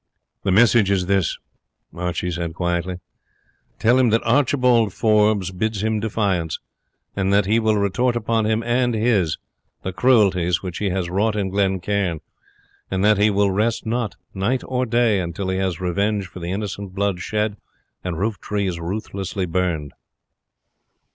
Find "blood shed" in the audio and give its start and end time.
16.95-17.57